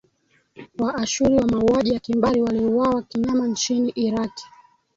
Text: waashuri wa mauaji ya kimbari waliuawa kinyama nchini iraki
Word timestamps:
waashuri 0.79 1.35
wa 1.37 1.47
mauaji 1.47 1.93
ya 1.93 1.99
kimbari 1.99 2.41
waliuawa 2.41 3.03
kinyama 3.03 3.47
nchini 3.47 3.89
iraki 3.89 4.45